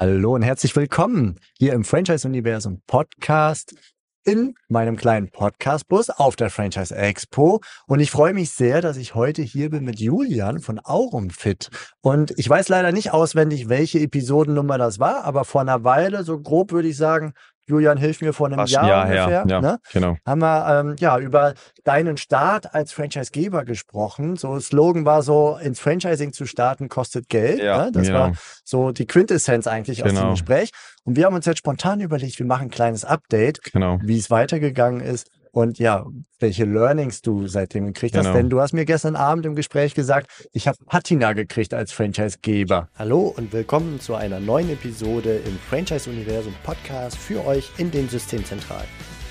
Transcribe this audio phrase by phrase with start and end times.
[0.00, 3.74] Hallo und herzlich willkommen hier im Franchise-Universum Podcast
[4.24, 7.60] in meinem kleinen Podcast-Bus auf der Franchise Expo.
[7.88, 11.70] Und ich freue mich sehr, dass ich heute hier bin mit Julian von Aurumfit.
[12.00, 16.38] Und ich weiß leider nicht auswendig, welche Episodennummer das war, aber vor einer Weile, so
[16.38, 17.32] grob würde ich sagen,
[17.68, 19.78] Julian, hilf mir vor einem Jahr, Jahr ungefähr, ja, ne?
[19.92, 20.16] genau.
[20.24, 24.36] haben wir ähm, ja über deinen Start als Franchisegeber gesprochen.
[24.36, 27.60] So Slogan war so, ins Franchising zu starten kostet Geld.
[27.60, 27.92] Ja, ne?
[27.92, 28.18] Das genau.
[28.18, 28.32] war
[28.64, 30.30] so die Quintessenz eigentlich aus dem Genau.
[30.30, 30.70] Gespräch.
[31.04, 33.98] Und wir haben uns jetzt spontan überlegt, wir machen ein kleines Update, Genau.
[34.02, 36.06] wie es weitergegangen ist und ja,
[36.38, 38.26] welche Learnings du seitdem gekriegt hast.
[38.26, 38.36] Genau.
[38.36, 42.88] Denn du hast mir gestern Abend im Gespräch gesagt, ich habe Patina gekriegt als Franchisegeber.
[42.96, 48.88] Hallo und willkommen zu einer neuen Episode im Franchise-Universum Podcast für euch in den Systemzentralen.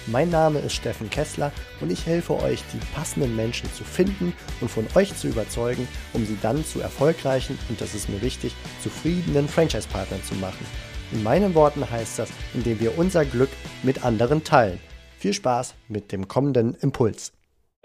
[0.10, 4.72] Mein Name ist Steffen Kessler und ich helfe euch, die passenden Menschen zu finden und
[4.72, 9.50] von euch zu überzeugen, um sie dann zu erfolgreichen und das ist mir wichtig, zufriedenen
[9.50, 10.66] Franchise-Partnern zu machen.
[11.12, 13.50] In meinen Worten heißt das, indem wir unser Glück
[13.84, 14.80] mit anderen teilen.
[15.18, 17.34] Viel Spaß mit dem kommenden Impuls.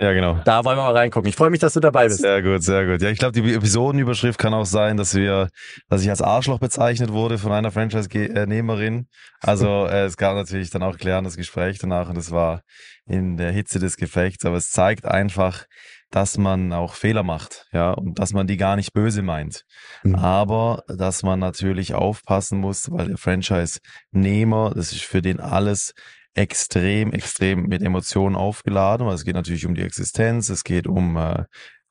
[0.01, 0.41] Ja, genau.
[0.45, 1.29] Da wollen wir mal reingucken.
[1.29, 2.23] Ich freue mich, dass du dabei bist.
[2.23, 3.01] Sehr gut, sehr gut.
[3.03, 5.49] Ja, ich glaube, die Episodenüberschrift kann auch sein, dass wir,
[5.89, 9.07] dass ich als Arschloch bezeichnet wurde von einer Franchise-Nehmerin.
[9.41, 12.63] Also äh, es gab natürlich dann auch klärendes Gespräch danach und es war
[13.07, 15.67] in der Hitze des Gefechts, aber es zeigt einfach,
[16.11, 19.65] dass man auch Fehler macht, ja, und dass man die gar nicht böse meint.
[20.03, 20.17] Mhm.
[20.17, 25.95] Aber dass man natürlich aufpassen muss, weil der Franchise-Nehmer, das ist für den alles
[26.35, 31.17] extrem, extrem mit Emotionen aufgeladen, weil es geht natürlich um die Existenz, es geht um
[31.17, 31.45] äh,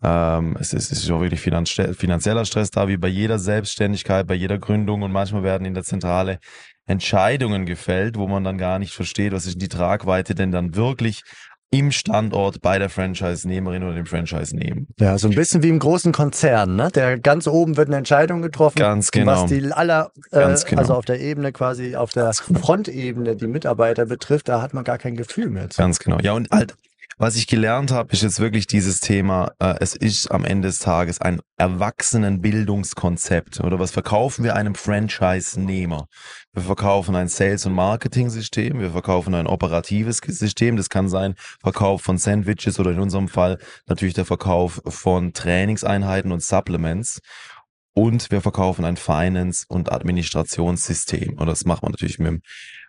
[0.03, 4.25] ähm, es ist, es ist auch wirklich finanzie- finanzieller Stress da, wie bei jeder Selbstständigkeit,
[4.25, 6.39] bei jeder Gründung und manchmal werden in der Zentrale
[6.88, 11.23] Entscheidungen gefällt, wo man dann gar nicht versteht, was ist die Tragweite denn dann wirklich
[11.72, 14.82] im Standort bei der Franchise-Nehmerin oder dem Franchise-Nehmer.
[15.00, 16.90] Ja, so ein bisschen wie im großen Konzern, ne?
[16.94, 18.78] Der ganz oben wird eine Entscheidung getroffen.
[18.78, 19.44] Ganz genau.
[19.44, 20.82] Was die aller, äh, genau.
[20.82, 24.98] also auf der Ebene quasi, auf der Frontebene die Mitarbeiter betrifft, da hat man gar
[24.98, 25.70] kein Gefühl mehr.
[25.70, 25.82] zu.
[25.82, 26.20] Ganz genau.
[26.20, 26.76] Ja, und halt,
[27.22, 30.80] was ich gelernt habe, ist jetzt wirklich dieses Thema, äh, es ist am Ende des
[30.80, 33.59] Tages ein Erwachsenenbildungskonzept.
[33.59, 36.08] Oder was verkaufen wir einem Franchise-Nehmer?
[36.54, 42.02] Wir verkaufen ein Sales- und Marketing-System, wir verkaufen ein operatives System, das kann sein Verkauf
[42.02, 47.20] von Sandwiches oder in unserem Fall natürlich der Verkauf von Trainingseinheiten und Supplements.
[47.94, 51.38] Und wir verkaufen ein Finance- und Administrationssystem.
[51.38, 52.41] Und das macht man natürlich mit dem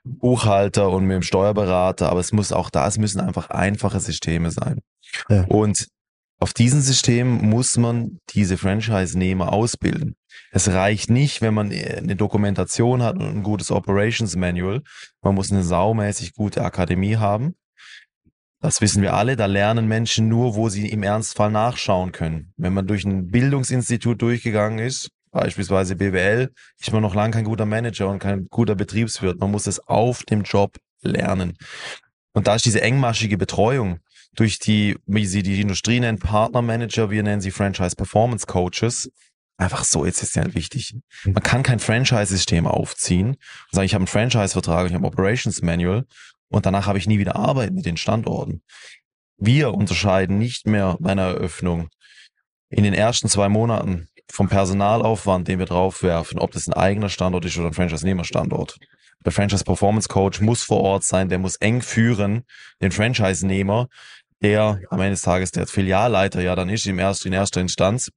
[0.05, 4.51] Buchhalter und mit dem Steuerberater, aber es muss auch da, es müssen einfach einfache Systeme
[4.51, 4.81] sein.
[5.29, 5.45] Ja.
[5.45, 5.89] Und
[6.43, 10.17] auf diesen System muss man diese Franchise-Nehmer ausbilden.
[10.51, 14.83] Es reicht nicht, wenn man äh, eine Dokumentation hat und ein gutes Operations Manual.
[15.23, 17.55] Man muss eine saumäßig gute Akademie haben.
[18.63, 19.35] Das wissen wir alle.
[19.35, 22.55] Da lernen Menschen nur, wo sie im Ernstfall nachschauen können.
[22.57, 27.67] Wenn man durch ein Bildungsinstitut durchgegangen ist, beispielsweise BWL, ist man noch lange kein guter
[27.67, 29.41] Manager und kein guter Betriebswirt.
[29.41, 31.55] Man muss es auf dem Job lernen.
[32.35, 33.99] Und da ist diese engmaschige Betreuung
[34.37, 39.11] durch die, wie sie die Industrie nennt, Partnermanager, wir nennen sie Franchise Performance Coaches,
[39.57, 40.95] einfach so essentiell wichtig.
[41.25, 43.39] Man kann kein Franchise-System aufziehen und
[43.73, 46.07] sagen, ich habe einen Franchise-Vertrag, ich habe ein Operations Manual
[46.53, 48.63] und danach habe ich nie wieder Arbeit mit den Standorten.
[49.39, 51.89] Wir unterscheiden nicht mehr bei einer Eröffnung
[52.69, 57.45] in den ersten zwei Monaten vom Personalaufwand, den wir draufwerfen, ob das ein eigener Standort
[57.45, 58.79] ist oder ein Franchise-Nehmer-Standort.
[59.25, 62.45] Der Franchise Performance Coach muss vor Ort sein, der muss eng führen,
[62.81, 63.89] den Franchise-Nehmer,
[64.43, 68.11] der am Ende des Tages der Filialleiter ja dann ist im ersten, in erster Instanz,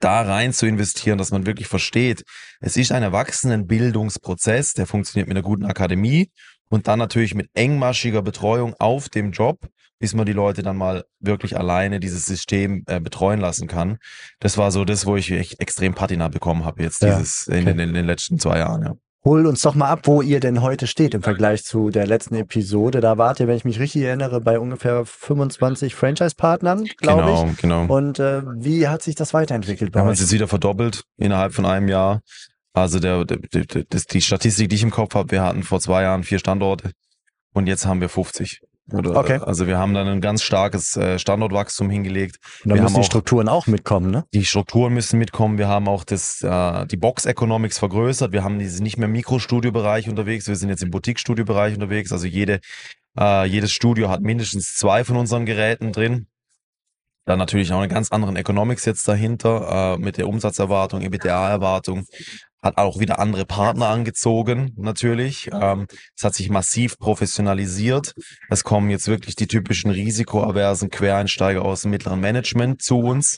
[0.00, 2.24] da rein zu investieren, dass man wirklich versteht,
[2.60, 6.30] es ist ein Erwachsenenbildungsprozess, der funktioniert mit einer guten Akademie
[6.68, 9.58] und dann natürlich mit engmaschiger Betreuung auf dem Job,
[9.98, 13.98] bis man die Leute dann mal wirklich alleine dieses System äh, betreuen lassen kann.
[14.40, 17.62] Das war so das, wo ich echt extrem Patina bekommen habe jetzt Ja, dieses in,
[17.62, 17.70] okay.
[17.72, 18.82] in, in den letzten zwei Jahren.
[18.82, 18.94] Ja.
[19.24, 22.36] Hol uns doch mal ab, wo ihr denn heute steht im Vergleich zu der letzten
[22.36, 23.00] Episode.
[23.00, 27.56] Da wart ihr, wenn ich mich richtig erinnere, bei ungefähr 25 Franchise-Partnern, glaube Genau, ich.
[27.60, 27.84] genau.
[27.86, 30.12] Und äh, wie hat sich das weiterentwickelt Wir bei haben euch?
[30.12, 32.20] uns jetzt wieder verdoppelt innerhalb von einem Jahr.
[32.80, 36.02] Also der, der, der, die Statistik, die ich im Kopf habe, wir hatten vor zwei
[36.02, 36.92] Jahren vier Standorte
[37.54, 38.60] und jetzt haben wir 50.
[38.90, 39.38] Oder, Okay.
[39.42, 42.36] Also wir haben dann ein ganz starkes äh, Standortwachstum hingelegt.
[42.64, 44.24] Und da wir müssen haben die auch- Strukturen auch mitkommen, ne?
[44.32, 45.58] Die Strukturen müssen mitkommen.
[45.58, 48.32] Wir haben auch das, äh, die Box Economics vergrößert.
[48.32, 50.48] Wir haben diese nicht mehr im Mikrostudiobereich unterwegs.
[50.48, 52.12] Wir sind jetzt im Boutique-Studiobereich unterwegs.
[52.12, 52.60] Also jede,
[53.20, 56.26] äh, jedes Studio hat mindestens zwei von unseren Geräten drin.
[57.28, 62.06] Dann natürlich auch eine ganz anderen Economics jetzt dahinter, äh, mit der Umsatzerwartung, EBITDA-Erwartung.
[62.62, 65.50] Hat auch wieder andere Partner angezogen, natürlich.
[65.52, 65.86] Ähm,
[66.16, 68.14] es hat sich massiv professionalisiert.
[68.48, 73.36] Es kommen jetzt wirklich die typischen risikoaversen Quereinsteiger aus dem mittleren Management zu uns.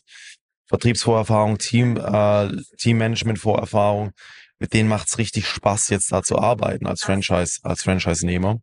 [0.69, 2.48] Vertriebsvorerfahrung, Team, äh,
[2.78, 4.12] Teammanagement-Vorerfahrung.
[4.60, 8.60] Mit denen macht's richtig Spaß, jetzt da zu arbeiten als Franchise, als Franchise-Nehmer.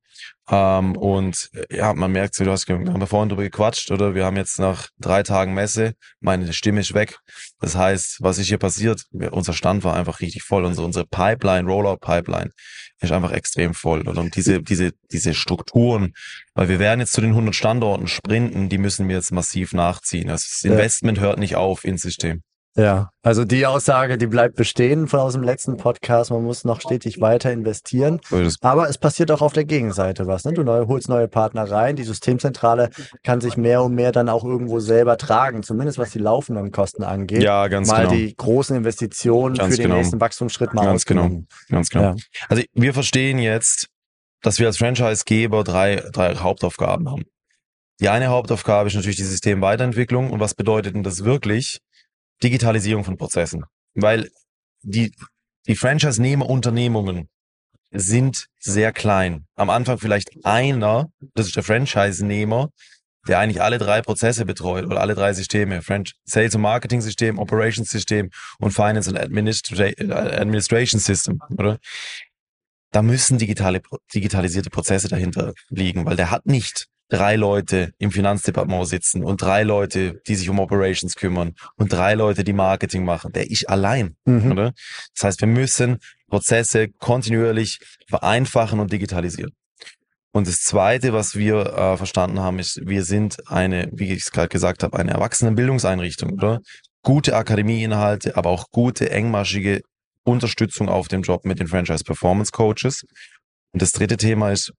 [0.50, 4.14] Ähm, und äh, ja, man merkt, so, du hast, wir haben vorhin drüber gequatscht, oder?
[4.14, 7.18] Wir haben jetzt nach drei Tagen Messe, meine Stimme ist weg.
[7.60, 9.06] Das heißt, was ist hier passiert?
[9.12, 10.66] Unser Stand war einfach richtig voll.
[10.66, 12.52] Unsere, unsere Pipeline, Rollout-Pipeline
[13.00, 14.08] ist einfach extrem voll.
[14.08, 16.14] Und diese, diese, diese Strukturen,
[16.54, 20.30] weil wir werden jetzt zu den 100 Standorten sprinten, die müssen wir jetzt massiv nachziehen.
[20.30, 22.44] Also das Investment hört nicht auf ins System.
[22.78, 26.30] Ja, also die Aussage, die bleibt bestehen von aus dem letzten Podcast.
[26.30, 28.22] Man muss noch stetig weiter investieren.
[28.62, 30.46] Aber es passiert auch auf der Gegenseite was.
[30.46, 30.54] Ne?
[30.54, 31.96] Du neu, holst neue Partner rein.
[31.96, 32.92] Die Systemzentrale
[33.24, 37.04] kann sich mehr und mehr dann auch irgendwo selber tragen, zumindest was die laufenden Kosten
[37.04, 37.42] angeht.
[37.42, 38.10] Ja, ganz mal genau.
[38.12, 39.96] Mal die großen Investitionen ganz für den genau.
[39.96, 41.32] nächsten Wachstumsschritt mal Ganz genau,
[41.70, 42.04] ganz genau.
[42.04, 42.16] Ja.
[42.48, 43.88] Also wir verstehen jetzt,
[44.44, 47.24] dass wir als Franchisegeber drei, drei Hauptaufgaben haben.
[48.00, 50.32] Die eine Hauptaufgabe ist natürlich die Systemweiterentwicklung.
[50.32, 51.80] Und was bedeutet denn das wirklich?
[52.44, 53.66] Digitalisierung von Prozessen.
[53.94, 54.30] Weil
[54.82, 55.12] die,
[55.68, 57.30] die Franchise-Nehmer-Unternehmungen
[57.92, 59.46] sind sehr klein.
[59.56, 62.70] Am Anfang vielleicht einer, das ist der Franchise-Nehmer,
[63.28, 65.82] der eigentlich alle drei Prozesse betreut oder alle drei Systeme.
[65.82, 68.30] French Sales und Marketing System, Operations System
[68.60, 71.78] und Finance und Administra Administration System, oder?
[72.92, 73.82] Da müssen digitale,
[74.14, 79.64] digitalisierte Prozesse dahinter liegen, weil der hat nicht drei Leute im Finanzdepartement sitzen und drei
[79.64, 83.32] Leute, die sich um Operations kümmern und drei Leute, die Marketing machen.
[83.32, 84.52] Der ich allein, mhm.
[84.52, 84.74] oder?
[85.16, 89.52] Das heißt, wir müssen Prozesse kontinuierlich vereinfachen und digitalisieren.
[90.32, 94.32] Und das Zweite, was wir äh, verstanden haben, ist, wir sind eine, wie ich es
[94.32, 96.60] gerade gesagt habe, eine Erwachsenenbildungseinrichtung, oder?
[97.02, 99.82] Gute Akademieinhalte, aber auch gute, engmaschige
[100.24, 103.04] Unterstützung auf dem Job mit den Franchise Performance Coaches.
[103.72, 104.74] Und das dritte Thema ist,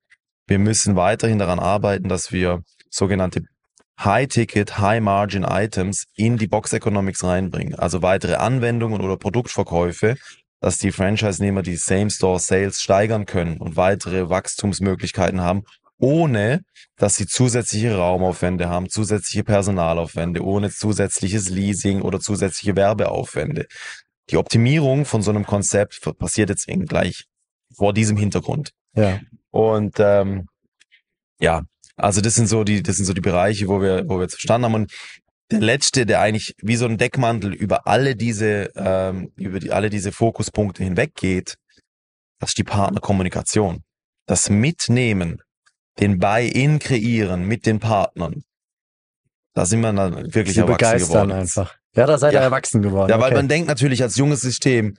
[0.49, 3.43] wir müssen weiterhin daran arbeiten, dass wir sogenannte
[3.99, 7.75] High-Ticket, High-Margin-Items in die Box Economics reinbringen.
[7.75, 10.15] Also weitere Anwendungen oder Produktverkäufe,
[10.61, 15.63] dass die Franchise-Nehmer die Same-Store-Sales steigern können und weitere Wachstumsmöglichkeiten haben,
[15.99, 16.61] ohne
[16.95, 23.67] dass sie zusätzliche Raumaufwände haben, zusätzliche Personalaufwände, ohne zusätzliches Leasing oder zusätzliche Werbeaufwände.
[24.29, 27.25] Die Optimierung von so einem Konzept passiert jetzt eben gleich
[27.75, 28.71] vor diesem Hintergrund.
[28.95, 29.19] Ja.
[29.51, 30.47] Und ähm,
[31.39, 31.63] ja,
[31.95, 34.35] also das sind so die, das sind so die Bereiche, wo wir, wo wir jetzt
[34.35, 34.75] verstanden haben.
[34.75, 34.91] Und
[35.51, 39.89] der letzte, der eigentlich wie so ein Deckmantel über alle diese, ähm, über die, alle
[39.89, 41.57] diese Fokuspunkte hinweggeht,
[42.39, 43.83] das ist die Partnerkommunikation.
[44.27, 45.41] Das Mitnehmen,
[45.99, 48.43] den Buy-in kreieren mit den Partnern.
[49.53, 51.31] Da sind wir dann wirklich Sie erwachsen geworden.
[51.31, 51.75] einfach.
[51.95, 53.09] Ja, da seid ihr erwachsen geworden.
[53.09, 53.35] Ja, weil okay.
[53.35, 54.95] man denkt natürlich als junges System,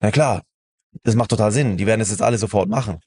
[0.00, 0.42] na klar,
[1.02, 1.76] das macht total Sinn.
[1.76, 3.00] Die werden es jetzt alle sofort machen.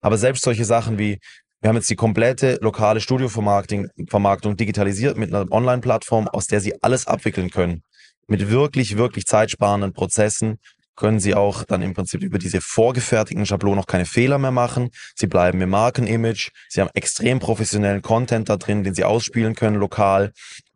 [0.00, 1.18] Aber selbst solche Sachen wie,
[1.60, 6.82] wir haben jetzt die komplette lokale Studiovermarktung Vermarktung digitalisiert mit einer Online-Plattform, aus der Sie
[6.82, 7.82] alles abwickeln können.
[8.26, 10.58] Mit wirklich, wirklich zeitsparenden Prozessen
[10.96, 14.90] können Sie auch dann im Prinzip über diese vorgefertigten Schablonen noch keine Fehler mehr machen.
[15.16, 16.50] Sie bleiben im Markenimage.
[16.68, 20.32] Sie haben extrem professionellen Content da drin, den Sie ausspielen können lokal.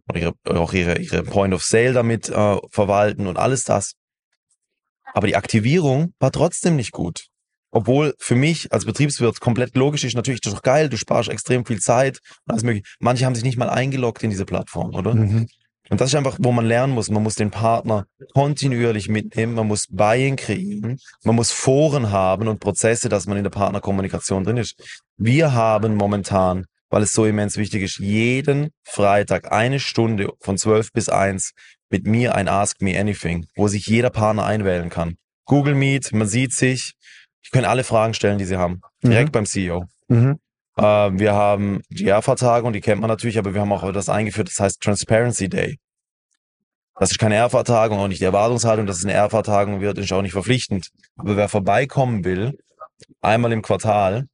[0.09, 3.95] Oder ihre, auch ihre, ihre Point of Sale damit äh, verwalten und alles das.
[5.13, 7.29] Aber die Aktivierung war trotzdem nicht gut.
[7.75, 11.29] Obwohl für mich als Betriebswirt komplett logisch ist, natürlich, das ist doch geil, du sparst
[11.29, 12.87] extrem viel Zeit und alles mögliche.
[13.01, 15.13] Manche haben sich nicht mal eingeloggt in diese Plattform, oder?
[15.13, 15.49] Mhm.
[15.91, 17.11] Und das ist einfach, wo man lernen muss.
[17.11, 22.61] Man muss den Partner kontinuierlich mitnehmen, man muss Buying kreieren, man muss Foren haben und
[22.61, 24.77] Prozesse, dass man in der Partnerkommunikation drin ist.
[25.17, 30.93] Wir haben momentan, weil es so immens wichtig ist, jeden Freitag eine Stunde von 12
[30.93, 31.51] bis 1
[31.91, 35.17] mit mir ein Ask Me Anything, wo sich jeder Partner einwählen kann.
[35.45, 36.95] Google Meet, man sieht sich,
[37.47, 38.81] die können alle Fragen stellen, die sie haben.
[39.03, 39.33] Direkt mhm.
[39.33, 39.85] beim CEO.
[40.09, 40.39] Mhm.
[40.77, 44.49] Äh, wir haben die ERFA-Tagung, die kennt man natürlich, aber wir haben auch das eingeführt,
[44.49, 45.79] das heißt Transparency Day.
[46.97, 50.23] Das ist keine ERFA-Tagung, auch nicht die Erwartungshaltung, dass es eine ERFA-Tagung wird, ist auch
[50.23, 50.91] nicht verpflichtend.
[51.17, 52.57] Aber wer vorbeikommen will,
[53.21, 54.27] einmal im Quartal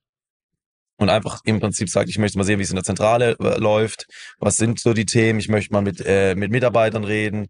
[0.98, 3.58] und einfach im Prinzip sagt, ich möchte mal sehen, wie es in der Zentrale äh,
[3.58, 4.06] läuft,
[4.38, 7.48] was sind so die Themen, ich möchte mal mit, äh, mit Mitarbeitern reden.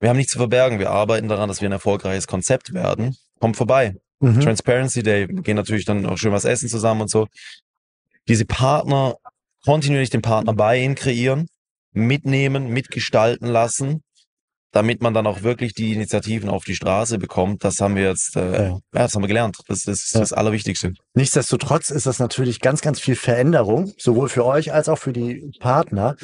[0.00, 3.16] Wir haben nichts zu verbergen, wir arbeiten daran, dass wir ein erfolgreiches Konzept werden.
[3.40, 3.96] Kommt vorbei.
[4.24, 4.40] Mhm.
[4.40, 7.26] Transparency Day, gehen natürlich dann auch schön was essen zusammen und so.
[8.28, 9.16] Diese Partner,
[9.64, 11.46] kontinuierlich den Partner bei ihnen kreieren,
[11.92, 14.02] mitnehmen, mitgestalten lassen,
[14.72, 17.62] damit man dann auch wirklich die Initiativen auf die Straße bekommt.
[17.62, 18.68] Das haben wir jetzt, äh, ja.
[18.70, 19.56] ja das haben wir gelernt.
[19.68, 20.20] Das, das ist ja.
[20.20, 20.92] das Allerwichtigste.
[21.14, 25.52] Nichtsdestotrotz ist das natürlich ganz, ganz viel Veränderung, sowohl für euch als auch für die
[25.60, 26.16] Partner.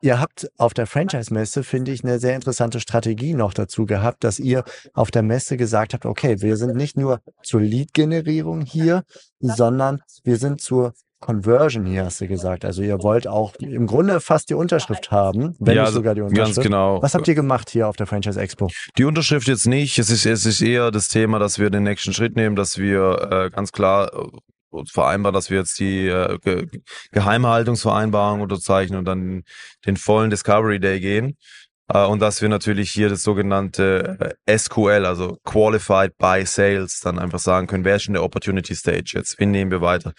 [0.00, 4.38] Ihr habt auf der Franchise-Messe, finde ich, eine sehr interessante Strategie noch dazu gehabt, dass
[4.38, 4.64] ihr
[4.94, 9.02] auf der Messe gesagt habt, okay, wir sind nicht nur zur Lead-Generierung hier,
[9.40, 12.64] sondern wir sind zur Conversion hier, hast du gesagt.
[12.64, 16.20] Also ihr wollt auch im Grunde fast die Unterschrift haben, wenn Ja, nicht sogar die
[16.20, 16.56] Unterschrift.
[16.56, 17.02] Ganz genau.
[17.02, 18.68] Was habt ihr gemacht hier auf der Franchise Expo?
[18.96, 19.98] Die Unterschrift jetzt nicht.
[19.98, 23.28] Es ist, es ist eher das Thema, dass wir den nächsten Schritt nehmen, dass wir
[23.32, 24.12] äh, ganz klar
[24.90, 26.66] vereinbaren, dass wir jetzt die äh, Ge
[27.12, 29.44] Geheimhaltungsvereinbarung unterzeichnen und dann
[29.86, 31.36] den vollen Discovery Day gehen.
[31.88, 37.18] Äh, und dass wir natürlich hier das sogenannte äh, SQL, also Qualified by Sales, dann
[37.18, 39.38] einfach sagen können, wer ist schon der Opportunity Stage jetzt?
[39.38, 40.12] Wen nehmen wir weiter?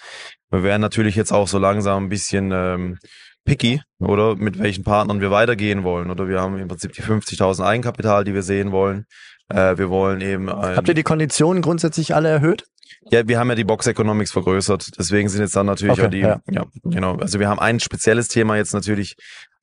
[0.50, 2.98] Wir werden natürlich jetzt auch so langsam ein bisschen ähm,
[3.46, 6.10] picky, oder mit welchen Partnern wir weitergehen wollen.
[6.10, 9.06] Oder wir haben im Prinzip die 50.000 Eigenkapital, die wir sehen wollen.
[9.50, 10.50] Äh, wir wollen eben.
[10.50, 12.66] Habt ihr die Konditionen grundsätzlich alle erhöht?
[13.12, 14.98] ja, wir haben ja die Box Economics vergrößert.
[14.98, 16.42] Deswegen sind jetzt dann natürlich Okay, auch die, ja.
[16.50, 16.66] ja.
[16.84, 17.16] genau.
[17.16, 19.16] Also wir haben ein spezielles Thema jetzt natürlich.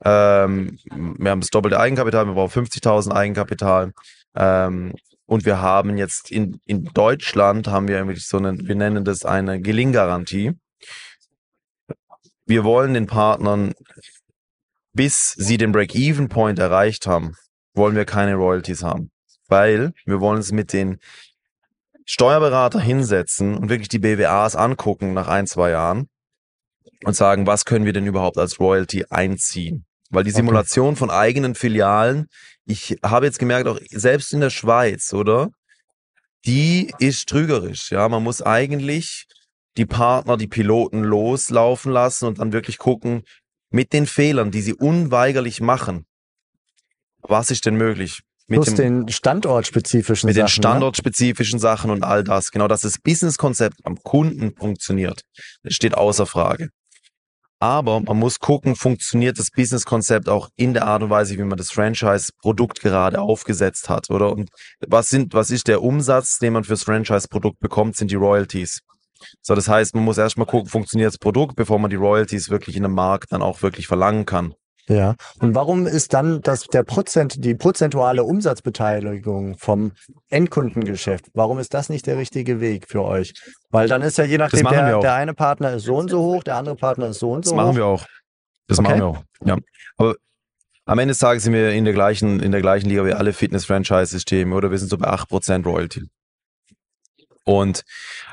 [0.05, 3.93] Ähm, wir haben das doppelte Eigenkapital, wir brauchen 50.000 Eigenkapital.
[4.35, 4.95] Ähm,
[5.27, 9.25] und wir haben jetzt in, in Deutschland haben wir irgendwie so eine, wir nennen das
[9.25, 10.53] eine Gelinggarantie.
[12.47, 13.75] Wir wollen den Partnern,
[14.93, 17.35] bis sie den Break-Even-Point erreicht haben,
[17.75, 19.11] wollen wir keine Royalties haben.
[19.49, 20.99] Weil wir wollen es mit den
[22.05, 26.09] Steuerberater hinsetzen und wirklich die BWAs angucken nach ein, zwei Jahren
[27.05, 29.85] und sagen, was können wir denn überhaupt als Royalty einziehen?
[30.11, 30.37] Weil die Okay.
[30.39, 32.29] Simulation von eigenen Filialen,
[32.65, 35.51] ich habe jetzt gemerkt, auch selbst in der Schweiz, oder?
[36.45, 37.91] Die ist trügerisch.
[37.91, 39.27] Ja, man muss eigentlich
[39.77, 43.25] die Partner, die Piloten loslaufen lassen und dann wirklich gucken,
[43.71, 46.07] mit den Fehlern, die sie unweigerlich machen,
[47.21, 48.23] was ist denn möglich?
[48.49, 50.47] Mit Plus den standortspezifischen mit Sachen.
[50.47, 52.53] den standortspezifischen Sachen und all das.
[52.53, 55.23] Genau, dass das Businesskonzept am Kunden funktioniert,
[55.65, 56.71] das steht außer Frage.
[57.59, 61.57] Aber man muss gucken, funktioniert das Businesskonzept auch in der Art und Weise, wie man
[61.57, 64.31] das Franchise-Produkt gerade aufgesetzt hat, oder?
[64.31, 64.51] Und
[64.87, 68.81] was sind, was ist der Umsatz, den man fürs Franchise-Produkt bekommt, sind die Royalties.
[69.41, 72.77] So, das heißt, man muss erstmal gucken, funktioniert das Produkt, bevor man die Royalties wirklich
[72.77, 74.55] in einem Markt dann auch wirklich verlangen kann.
[74.89, 75.17] Ja.
[75.41, 79.93] Und warum ist dann das, der Prozent, die prozentuale Umsatzbeteiligung vom
[80.29, 83.35] Endkundengeschäft, warum ist das nicht der richtige Weg für euch?
[83.71, 86.45] Weil dann ist ja je nachdem, der, der eine Partner ist so und so hoch,
[86.45, 87.65] der andere Partner ist so und so Das hoch.
[87.67, 88.07] machen wir auch.
[88.69, 88.89] Das Okay.
[88.89, 89.23] machen wir auch.
[89.45, 89.57] Ja.
[89.97, 90.15] Aber
[90.85, 93.33] am Ende des Tages sind wir in der gleichen, in der gleichen Liga wie alle
[93.33, 94.71] Fitness-Franchise-Systeme, oder?
[94.71, 96.05] Wir sind so bei 8% Royalty.
[97.45, 97.83] Und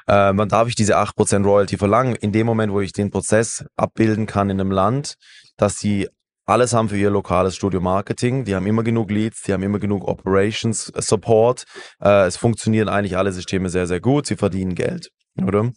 [0.07, 2.15] äh, wann darf ich diese 8% Royalty verlangen?
[2.15, 5.15] In dem Moment, wo ich den Prozess abbilden kann in einem Land,
[5.57, 6.09] dass sie
[6.45, 8.43] alles haben für ihr lokales Studio Marketing.
[8.45, 11.63] Die haben immer genug Leads, die haben immer genug Operations äh, Support.
[12.01, 14.25] Äh, es funktionieren eigentlich alle Systeme sehr, sehr gut.
[14.27, 15.09] Sie verdienen Geld,
[15.41, 15.71] oder?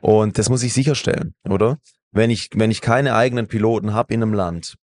[0.00, 1.78] Und das muss ich sicherstellen, oder?
[2.12, 4.76] Wenn ich, wenn ich keine eigenen Piloten habe in einem Land,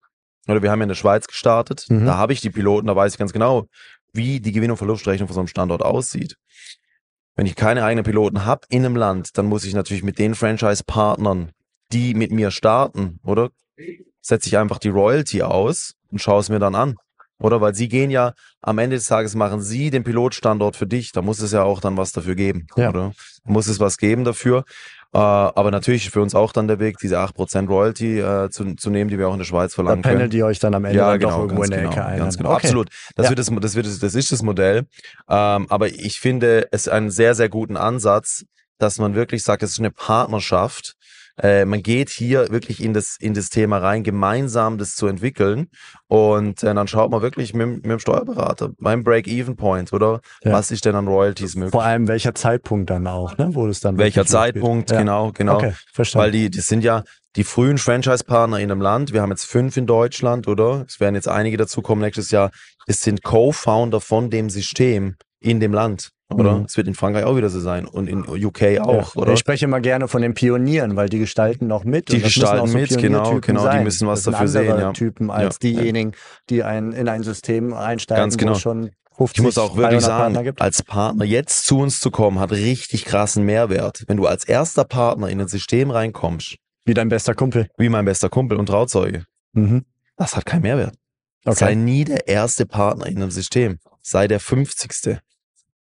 [0.48, 2.06] oder wir haben ja in der Schweiz gestartet, Mhm.
[2.06, 3.68] da habe ich die Piloten, da weiß ich ganz genau,
[4.12, 6.36] wie die Gewinn- und Verlustrechnung von so einem Standort aussieht.
[7.36, 10.36] Wenn ich keine eigenen Piloten habe in einem Land, dann muss ich natürlich mit den
[10.36, 11.52] Franchise-Partnern,
[11.92, 13.50] die mit mir starten, oder?
[14.26, 16.96] Setze ich einfach die Royalty aus und schaue es mir dann an.
[17.40, 17.60] Oder?
[17.60, 21.12] Weil sie gehen ja, am Ende des Tages machen sie den Pilotstandort für dich.
[21.12, 22.68] Da muss es ja auch dann was dafür geben.
[22.78, 22.90] Ja.
[22.90, 23.12] Oder?
[23.44, 24.64] Muss es was geben dafür.
[25.14, 28.76] Äh, aber natürlich ist für uns auch dann der Weg, diese 8% Royalty äh, zu,
[28.76, 30.16] zu nehmen, die wir auch in der Schweiz Da verlangen können.
[30.16, 32.18] pendelt ihr euch dann am Ende dann doch irgendwo in der genau, Ecke ein.
[32.20, 32.68] Ganz genau, Okay.
[32.68, 32.90] absolut.
[33.16, 33.30] Das, Ja.
[33.32, 34.86] wird das, das, wird das, das ist das Modell.
[35.30, 38.46] Ähm, aber ich finde es einen sehr, sehr guten Ansatz,
[38.80, 40.96] dass man wirklich sagt, es ist eine Partnerschaft.
[41.42, 45.68] Äh, man geht hier wirklich in das, in das Thema rein, gemeinsam das zu entwickeln.
[46.08, 50.22] Und äh, dann schaut man wirklich mit, mit dem Steuerberater beim Break-Even-Point, oder?
[50.44, 50.54] Ja.
[50.54, 51.72] Was ist denn an Royalties möglich?
[51.72, 53.50] Vor allem welcher Zeitpunkt dann auch, ne?
[53.54, 54.26] wo es dann Welcher.
[54.26, 55.00] Zeitpunkt, Ja.
[55.00, 55.56] genau, genau.
[55.56, 56.26] Okay, verstanden.
[56.26, 57.04] Weil die, das sind ja
[57.36, 59.12] die frühen Franchise-Partner in einem Land.
[59.12, 60.86] Wir haben jetzt fünf in Deutschland, oder?
[60.88, 62.52] Es werden jetzt einige dazukommen nächstes Jahr.
[62.86, 66.58] Es sind Co-Founder von dem System in dem Land, oder?
[66.60, 66.66] Mhm.
[66.66, 69.22] Es wird in Frankreich auch wieder so sein und in UK auch, ja.
[69.22, 69.34] oder?
[69.34, 72.12] Ich spreche immer gerne von den Pionieren, weil die gestalten noch mit.
[72.12, 73.84] Die gestalten auch so mit, genau, genau, die sein.
[73.84, 74.92] müssen was dafür sehen, ja.
[74.94, 75.70] Typen als Ja.
[75.70, 76.14] diejenigen,
[76.50, 78.56] die ein, in ein System einsteigen, Ganz genau.
[78.56, 82.10] schon 50, Ich muss auch wirklich 300 Partner sagen, als Partner jetzt zu uns zu
[82.12, 84.04] kommen, hat richtig krassen Mehrwert.
[84.08, 87.68] Wenn du als erster Partner in ein System reinkommst, Wie dein bester Kumpel.
[87.78, 89.86] wie mein bester Kumpel und Trauzeuge, Mhm.
[90.18, 90.96] das hat keinen Mehrwert.
[91.46, 91.76] Sei Okay.
[91.76, 93.78] nie der erste Partner in einem System.
[94.02, 95.20] Sei der 50.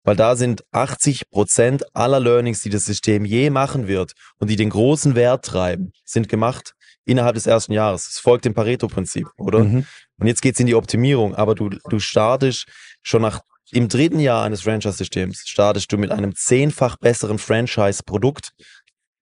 [0.03, 4.57] Weil da sind 80 Prozent aller Learnings, die das System je machen wird und die
[4.57, 6.73] den großen Wert treiben, sind gemacht
[7.05, 8.09] innerhalb des ersten Jahres.
[8.09, 9.61] Es folgt dem Pareto-Prinzip, oder?
[9.61, 9.87] Mhm.
[10.19, 12.67] Und jetzt geht's in die Optimierung, aber du, du startest
[13.03, 13.41] schon nach
[13.73, 18.51] im dritten Jahr eines Franchise-Systems startest du mit einem zehnfach besseren Franchise-Produkt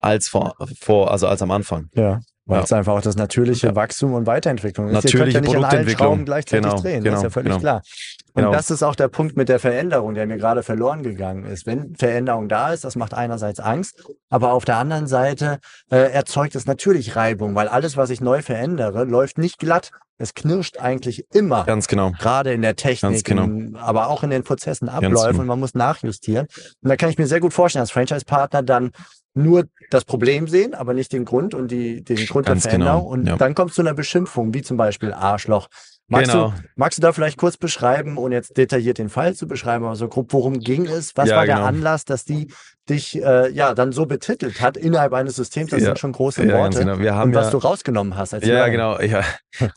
[0.01, 1.89] als vor, vor, also als am Anfang.
[1.95, 2.21] Ja.
[2.47, 2.65] Weil Ja.
[2.65, 3.77] es einfach das natürliche.
[3.77, 4.95] Wachstum und Weiterentwicklung ist.
[5.05, 6.07] Ihr könnt Natürliche ja nicht an allen Produktentwicklung.
[6.09, 7.61] Schrauben gleichzeitig Genau, drehen, das genau, ist ja völlig genau.
[7.61, 7.83] klar.
[8.35, 8.53] Und genau.
[8.53, 11.67] das ist auch der Punkt mit der Veränderung, der mir gerade verloren gegangen ist.
[11.67, 15.59] Wenn Veränderung da ist, das macht einerseits Angst, aber auf der anderen Seite
[15.91, 19.91] äh, erzeugt es natürlich Reibung, weil alles, was ich neu verändere, läuft nicht glatt.
[20.21, 21.65] Es knirscht eigentlich immer.
[21.65, 22.11] Ganz genau.
[22.19, 23.45] Gerade in der Technik, genau.
[23.45, 25.41] in, aber auch in den Prozessen, Abläufen genau.
[25.43, 26.49] und man muss nachjustieren.
[26.83, 28.91] Und da kann ich mir sehr gut vorstellen, als Franchise-Partner dann
[29.35, 33.03] nur das Problem sehen, aber nicht den Grund und die, den Grund Ganz der Veränderung.
[33.03, 33.13] Genau.
[33.13, 33.37] Und ja.
[33.37, 35.69] dann kommt zu einer Beschimpfung, wie zum Beispiel Arschloch.
[36.11, 36.51] Magst, genau.
[36.51, 39.95] du, magst du da vielleicht kurz beschreiben, ohne jetzt detailliert den Fall zu beschreiben, aber
[39.95, 41.15] so grob, worum ging es?
[41.17, 41.59] Was ja, war genau.
[41.59, 42.51] der Anlass, dass die
[42.89, 45.71] dich äh, ja dann so betitelt hat innerhalb eines Systems?
[45.71, 45.87] Das ja.
[45.89, 46.79] sind schon große ja, Worte.
[46.79, 46.99] Genau.
[46.99, 48.33] Wir haben und was du rausgenommen hast.
[48.33, 48.99] Als ja, genau.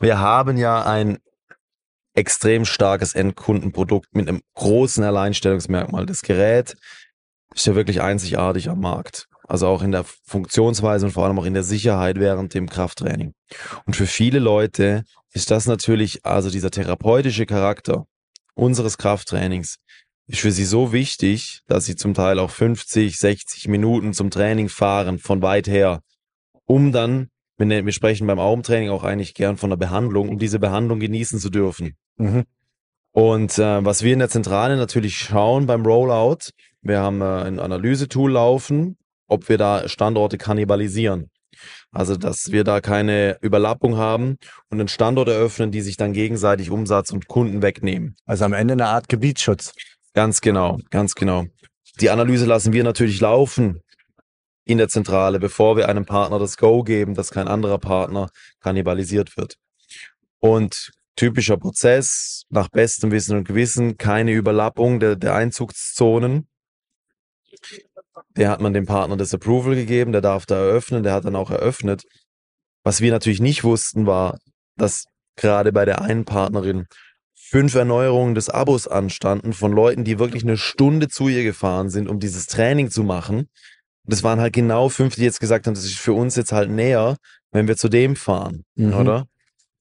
[0.00, 1.18] Wir haben ja ein
[2.14, 6.06] extrem starkes Endkundenprodukt mit einem großen Alleinstellungsmerkmal.
[6.06, 6.76] Das Gerät
[7.54, 9.28] ist ja wirklich einzigartig am Markt.
[9.52, 13.34] Also auch in der Funktionsweise und vor allem auch in der Sicherheit während dem Krafttraining.
[13.84, 15.04] Und für viele Leute
[15.34, 18.06] ist das natürlich, also dieser therapeutische Charakter
[18.54, 19.76] unseres Krafttrainings
[20.26, 24.70] ist für sie so wichtig, dass sie zum Teil auch 50, 60 Minuten zum Training
[24.70, 26.00] fahren von weit her,
[26.64, 27.28] um dann,
[27.58, 31.50] wir sprechen beim Augentraining auch eigentlich gern von der Behandlung, um diese Behandlung genießen zu
[31.50, 31.98] dürfen.
[32.16, 32.44] Mhm.
[33.10, 37.60] Und äh, was wir in der Zentrale natürlich schauen beim Rollout, wir haben äh, ein
[37.60, 38.96] Analysetool laufen,
[39.32, 41.30] ob wir da Standorte kannibalisieren.
[41.90, 44.38] Also, dass wir da keine Überlappung haben
[44.70, 48.16] und einen Standort eröffnen, die sich dann gegenseitig Umsatz und Kunden wegnehmen.
[48.24, 49.72] Also am Ende eine Art Gebietsschutz.
[50.14, 51.44] Ganz genau, ganz genau.
[52.00, 53.80] Die Analyse lassen wir natürlich laufen
[54.64, 59.36] in der Zentrale, bevor wir einem Partner das Go geben, dass kein anderer Partner kannibalisiert
[59.36, 59.56] wird.
[60.38, 66.48] Und typischer Prozess, nach bestem Wissen und Gewissen, keine Überlappung der, der Einzugszonen.
[68.36, 71.36] Der hat man dem Partner das Approval gegeben, der darf da eröffnen, der hat dann
[71.36, 72.04] auch eröffnet.
[72.84, 74.38] Was wir natürlich nicht wussten, war,
[74.76, 75.04] dass
[75.36, 76.86] gerade bei der einen Partnerin
[77.34, 82.08] fünf Erneuerungen des Abos anstanden von Leuten, die wirklich eine Stunde zu ihr gefahren sind,
[82.08, 83.48] um dieses Training zu machen.
[84.04, 86.70] Das waren halt genau fünf, die jetzt gesagt haben, das ist für uns jetzt halt
[86.70, 87.16] näher,
[87.52, 88.94] wenn wir zu dem fahren, mhm.
[88.94, 89.26] oder?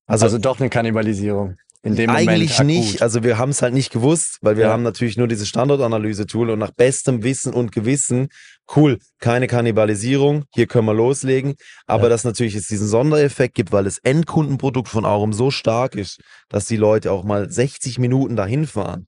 [0.06, 1.56] Also, also doch eine Kannibalisierung.
[1.84, 3.02] In dem Eigentlich Moment nicht.
[3.02, 4.72] Also wir haben es halt nicht gewusst, weil wir ja.
[4.72, 8.28] haben natürlich nur dieses Standortanalyse-Tool und nach bestem Wissen und Gewissen,
[8.76, 11.56] cool, keine Kannibalisierung, hier können wir loslegen.
[11.88, 12.10] Aber ja.
[12.10, 16.66] dass natürlich es diesen Sondereffekt gibt, weil das Endkundenprodukt von Aurum so stark ist, dass
[16.66, 19.08] die Leute auch mal 60 Minuten dahin fahren.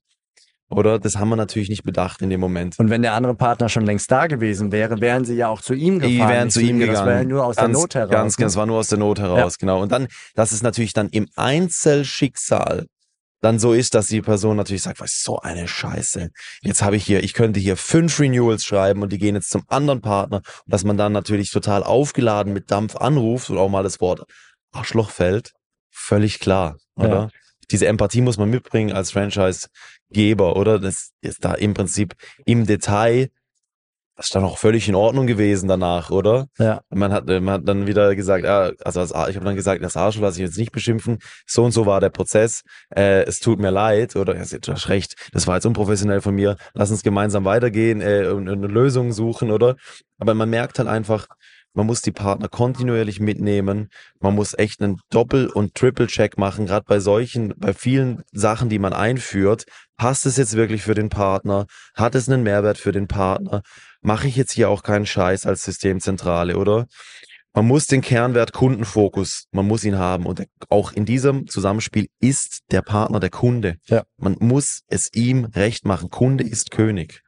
[0.76, 0.98] Oder?
[0.98, 2.78] Das haben wir natürlich nicht bedacht in dem Moment.
[2.78, 5.74] Und wenn der andere Partner schon längst da gewesen wäre, wären sie ja auch zu
[5.74, 6.12] ihm gefahren.
[6.12, 6.96] Die wären zu ihm gegangen.
[6.96, 8.10] Das wäre nur aus ganz, der Not heraus.
[8.10, 8.44] Ganz, ganz, ne?
[8.44, 9.56] das war nur aus der Not heraus, ja.
[9.60, 9.82] genau.
[9.82, 12.86] Und dann, dass es natürlich dann im Einzelschicksal
[13.44, 16.30] dann so ist, dass die Person natürlich sagt, was so eine Scheiße.
[16.62, 19.64] Jetzt habe ich hier, ich könnte hier fünf Renewals schreiben und die gehen jetzt zum
[19.68, 20.38] anderen Partner.
[20.38, 24.22] Und dass man dann natürlich total aufgeladen mit Dampf anruft und auch mal das Wort
[24.72, 25.52] Arschloch fällt,
[25.90, 27.08] völlig klar, oder?
[27.08, 27.28] Ja.
[27.70, 30.78] Diese Empathie muss man mitbringen als Franchise-Geber, oder?
[30.78, 33.30] Das ist da im Prinzip im Detail
[34.16, 36.46] das ist dann auch völlig in Ordnung gewesen danach, oder?
[36.58, 36.82] Ja.
[36.88, 39.96] Man hat, man hat dann wieder gesagt, ja, also das, ich habe dann gesagt, das
[39.96, 41.18] Arschloch lasse ich jetzt nicht beschimpfen.
[41.46, 42.62] So und so war der Prozess.
[42.94, 46.34] Äh, es tut mir leid, oder ja, du hast recht, das war jetzt unprofessionell von
[46.34, 46.56] mir.
[46.74, 49.76] Lass uns gemeinsam weitergehen äh, und eine Lösung suchen, oder?
[50.18, 51.26] Aber man merkt halt einfach,
[51.74, 53.88] man muss die Partner kontinuierlich mitnehmen.
[54.20, 58.78] Man muss echt einen Doppel- und Triple-Check machen, gerade bei solchen, bei vielen Sachen, die
[58.78, 59.64] man einführt.
[59.96, 61.66] Passt es jetzt wirklich für den Partner?
[61.94, 63.62] Hat es einen Mehrwert für den Partner?
[64.00, 66.86] Mache ich jetzt hier auch keinen Scheiß als Systemzentrale, oder?
[67.56, 70.26] Man muss den Kernwert Kundenfokus, man muss ihn haben.
[70.26, 73.76] Und auch in diesem Zusammenspiel ist der Partner der Kunde.
[73.86, 74.04] Ja.
[74.16, 76.10] Man muss es ihm recht machen.
[76.10, 77.22] Kunde ist König.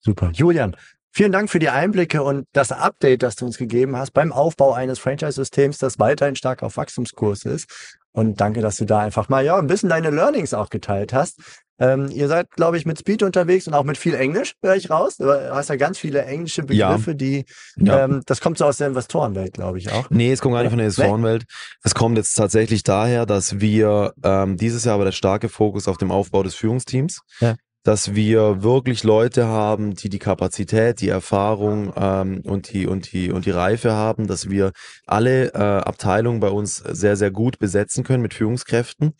[0.00, 0.30] Super.
[0.32, 0.76] Julian,
[1.18, 4.72] Vielen Dank für die Einblicke und das Update, das du uns gegeben hast beim Aufbau
[4.72, 7.98] eines Franchise-Systems, das weiterhin stark auf Wachstumskurs ist.
[8.12, 11.40] Und danke, dass du da einfach mal ja ein bisschen deine Learnings auch geteilt hast.
[11.80, 14.90] Ähm, ihr seid, glaube ich, mit Speed unterwegs und auch mit viel Englisch, höre ich
[14.90, 15.16] raus.
[15.16, 17.16] Du hast ja ganz viele englische Begriffe, ja.
[17.16, 17.44] die,
[17.78, 18.04] ja.
[18.04, 20.08] Ähm, das kommt so aus der Investorenwelt, glaube ich auch.
[20.10, 21.46] Nee, es kommt gar nicht von der Investorenwelt.
[21.82, 25.98] Es kommt jetzt tatsächlich daher, dass wir ähm, dieses Jahr aber der starke Fokus auf
[25.98, 27.22] dem Aufbau des Führungsteams.
[27.40, 33.12] Ja dass wir wirklich Leute haben, die die Kapazität, die Erfahrung ähm, und die und
[33.12, 34.72] die und die Reife haben, dass wir
[35.06, 39.14] alle äh, Abteilungen bei uns sehr sehr gut besetzen können mit Führungskräften.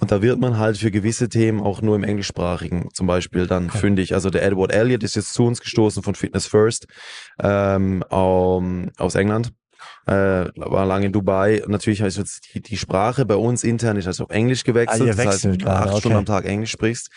[0.00, 3.66] Und da wird man halt für gewisse Themen auch nur im Englischsprachigen zum Beispiel dann
[3.66, 3.78] okay.
[3.78, 4.14] fündig.
[4.14, 6.86] Also der Edward Elliott ist jetzt zu uns gestoßen von Fitness First
[7.42, 9.52] ähm, um, aus England.
[10.06, 11.62] Äh, war lange in Dubai.
[11.66, 15.02] Natürlich heißt jetzt die, die Sprache bei uns intern ist also auf Englisch gewechselt.
[15.02, 15.98] Ah, das heißt, wenn du acht okay.
[15.98, 17.10] Stunden am Tag Englisch sprichst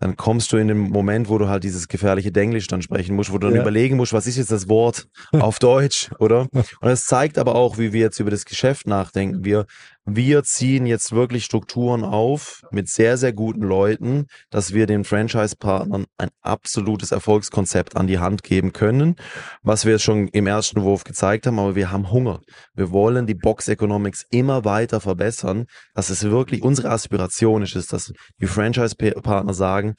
[0.00, 3.32] dann kommst du in den Moment, wo du halt dieses gefährliche Denglisch dann sprechen musst,
[3.32, 3.62] wo du dann ja.
[3.62, 6.48] überlegen musst, was ist jetzt das Wort auf Deutsch, oder?
[6.80, 9.44] Und es zeigt aber auch, wie wir jetzt über das Geschäft nachdenken.
[9.44, 9.66] Wir
[10.16, 16.06] wir ziehen jetzt wirklich Strukturen auf mit sehr, sehr guten Leuten, dass wir den Franchise-Partnern
[16.18, 19.16] ein absolutes Erfolgskonzept an die Hand geben können,
[19.62, 22.40] was wir schon im ersten Wurf gezeigt haben, aber wir haben Hunger.
[22.74, 27.92] Wir wollen die Box Economics immer weiter verbessern, dass es wirklich unsere Aspiration ist, ist
[27.92, 29.94] dass die Franchise-Partner sagen,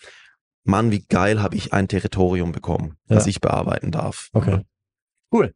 [0.63, 3.15] Mann, wie geil habe ich ein Territorium bekommen, ja.
[3.15, 4.30] das ich bearbeiten darf.
[4.34, 4.62] Okay.
[5.32, 5.54] Cool.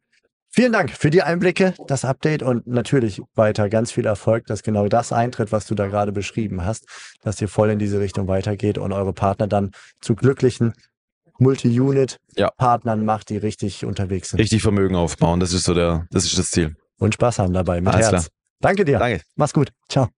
[0.58, 4.88] Vielen Dank für die Einblicke, das Update und natürlich weiter ganz viel Erfolg, dass genau
[4.88, 6.86] das eintritt, was du da gerade beschrieben hast,
[7.20, 10.72] dass ihr voll in diese Richtung weitergeht und eure Partner dann zu glücklichen
[11.38, 13.04] Multi-Unit-Partnern ja.
[13.04, 14.40] macht, die richtig unterwegs sind.
[14.40, 16.74] Richtig Vermögen aufbauen, das ist so der, das ist das Ziel.
[16.98, 18.24] Und Spaß haben dabei mit Alles Herz.
[18.24, 18.24] Klar.
[18.62, 18.98] Danke dir.
[18.98, 19.20] Danke.
[19.34, 19.72] Mach's gut.
[19.90, 20.08] Ciao.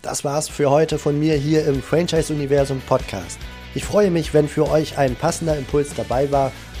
[0.00, 3.38] Das war's für heute von mir hier im Franchise-Universum Podcast.
[3.74, 6.50] Ich freue mich, wenn für euch ein passender Impuls dabei war